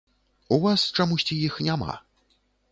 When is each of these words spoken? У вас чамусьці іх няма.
У 0.55 0.57
вас 0.63 0.85
чамусьці 0.99 1.35
іх 1.47 1.61
няма. 1.71 2.01